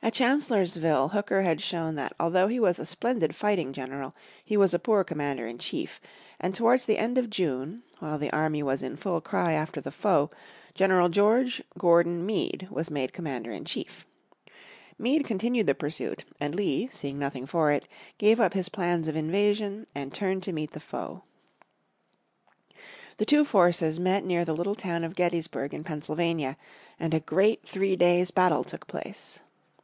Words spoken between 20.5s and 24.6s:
meet the foe. The two forces met near the